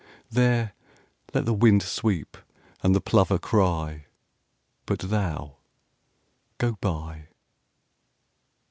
There 0.31 0.73
let 1.31 1.45
the 1.45 1.53
wind 1.53 1.83
sweep 1.83 2.35
and 2.81 2.95
the 2.95 3.01
plover 3.01 3.37
cry; 3.37 4.07
But 4.87 4.97
thou, 4.97 5.57
go 6.57 6.71
by. 6.81 7.27